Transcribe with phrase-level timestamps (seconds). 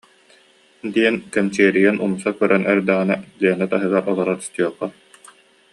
[0.93, 4.85] »диэн кэмчиэрийэн умса көрөн эрдэҕинэ Лена таһыгар олорор Степа: